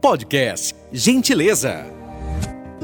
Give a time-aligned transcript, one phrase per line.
[0.00, 1.84] Podcast Gentileza.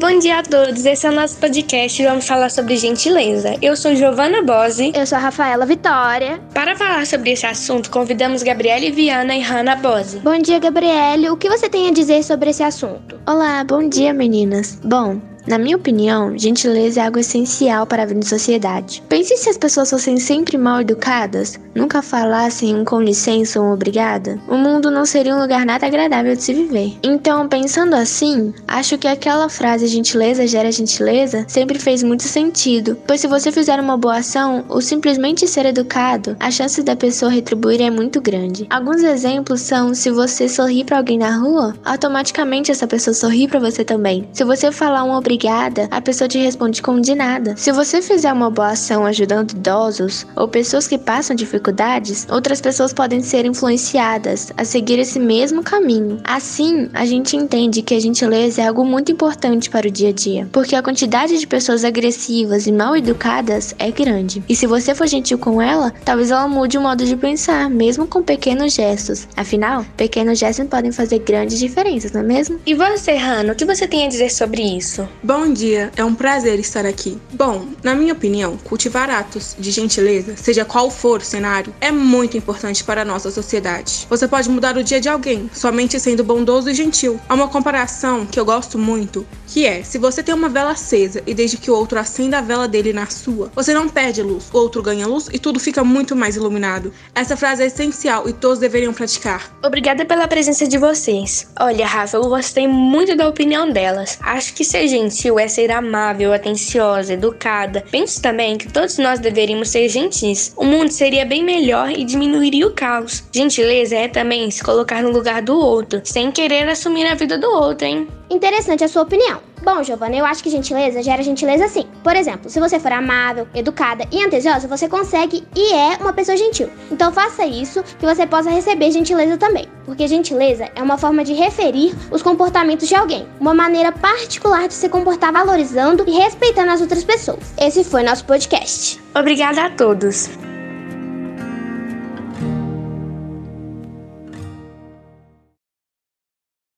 [0.00, 3.54] Bom dia a todos, esse é o nosso podcast e vamos falar sobre gentileza.
[3.60, 4.90] Eu sou Giovana Bose.
[4.94, 6.40] Eu sou a Rafaela Vitória.
[6.54, 10.18] Para falar sobre esse assunto, convidamos Gabriele Viana e Hanna Bose.
[10.20, 11.28] Bom dia, Gabriele.
[11.30, 13.20] O que você tem a dizer sobre esse assunto?
[13.26, 14.80] Olá, bom dia, meninas.
[14.82, 19.02] Bom, na minha opinião, gentileza é algo essencial para a vida em sociedade.
[19.08, 23.72] Pense se as pessoas fossem sempre mal educadas, nunca falassem um com licença ou um
[23.72, 26.96] obrigada, o mundo não seria um lugar nada agradável de se viver.
[27.02, 33.20] Então, pensando assim, acho que aquela frase gentileza gera gentileza sempre fez muito sentido, pois
[33.20, 37.80] se você fizer uma boa ação ou simplesmente ser educado, a chance da pessoa retribuir
[37.82, 38.66] é muito grande.
[38.70, 43.58] Alguns exemplos são se você sorrir para alguém na rua, automaticamente essa pessoa sorri para
[43.58, 44.28] você também.
[44.32, 47.56] Se você falar um obrigado obrigada, a pessoa te responde com de nada.
[47.56, 52.92] Se você fizer uma boa ação ajudando idosos ou pessoas que passam dificuldades, outras pessoas
[52.92, 56.20] podem ser influenciadas a seguir esse mesmo caminho.
[56.22, 60.12] Assim, a gente entende que a gentileza é algo muito importante para o dia a
[60.12, 64.44] dia, porque a quantidade de pessoas agressivas e mal educadas é grande.
[64.46, 68.06] E se você for gentil com ela, talvez ela mude o modo de pensar, mesmo
[68.06, 69.26] com pequenos gestos.
[69.34, 72.60] Afinal, pequenos gestos podem fazer grandes diferenças, não é mesmo?
[72.66, 75.08] E você, Hannah, o que você tem a dizer sobre isso?
[75.24, 77.16] Bom dia, é um prazer estar aqui.
[77.32, 82.36] Bom, na minha opinião, cultivar atos de gentileza, seja qual for o cenário, é muito
[82.36, 84.04] importante para a nossa sociedade.
[84.10, 87.20] Você pode mudar o dia de alguém somente sendo bondoso e gentil.
[87.28, 91.22] Há uma comparação que eu gosto muito, que é: se você tem uma vela acesa
[91.24, 94.46] e desde que o outro acenda a vela dele na sua, você não perde luz,
[94.52, 96.92] o outro ganha luz e tudo fica muito mais iluminado.
[97.14, 99.56] Essa frase é essencial e todos deveriam praticar.
[99.64, 101.46] Obrigada pela presença de vocês.
[101.60, 104.18] Olha, Rafa, eu gostei muito da opinião delas.
[104.20, 107.84] Acho que ser gentil gentil é ser amável, atenciosa, educada.
[107.90, 110.54] Penso também que todos nós deveríamos ser gentis.
[110.56, 113.22] O mundo seria bem melhor e diminuiria o caos.
[113.30, 117.48] Gentileza é também se colocar no lugar do outro, sem querer assumir a vida do
[117.48, 118.08] outro, hein?
[118.30, 119.51] Interessante a sua opinião.
[119.62, 121.86] Bom, Giovana, eu acho que gentileza gera gentileza sim.
[122.02, 126.36] Por exemplo, se você for amável, educada e atenciosa, você consegue e é uma pessoa
[126.36, 126.68] gentil.
[126.90, 129.68] Então faça isso que você possa receber gentileza também.
[129.84, 134.74] Porque gentileza é uma forma de referir os comportamentos de alguém, uma maneira particular de
[134.74, 137.54] se comportar valorizando e respeitando as outras pessoas.
[137.56, 139.00] Esse foi nosso podcast.
[139.14, 140.28] Obrigada a todos.